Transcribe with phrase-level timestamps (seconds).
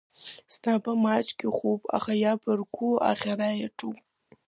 [0.53, 3.97] Снап маҷк ихәуп, аха ибаргәым, аӷьара иаҿуп.